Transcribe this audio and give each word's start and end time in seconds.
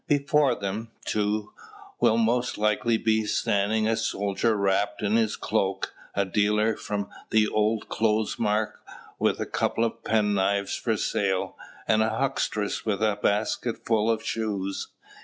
Before 0.07 0.55
them, 0.55 0.89
too, 1.05 1.53
will 1.99 2.17
most 2.17 2.57
likely 2.57 2.97
be 2.97 3.23
standing 3.25 3.87
a 3.87 3.95
soldier 3.95 4.57
wrapped 4.57 5.03
in 5.03 5.15
his 5.15 5.35
cloak, 5.35 5.93
a 6.15 6.25
dealer 6.25 6.75
from 6.75 7.11
the 7.29 7.47
old 7.47 7.87
clothes 7.87 8.39
mart, 8.39 8.73
with 9.19 9.39
a 9.39 9.45
couple 9.45 9.85
of 9.85 10.03
penknives 10.03 10.75
for 10.75 10.97
sale, 10.97 11.55
and 11.87 12.01
a 12.01 12.09
huckstress, 12.17 12.83
with 12.83 13.03
a 13.03 13.19
basketful 13.21 14.09
of 14.09 14.23
shoes. 14.25 14.87